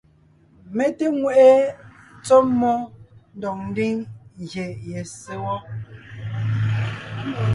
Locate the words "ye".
4.89-4.99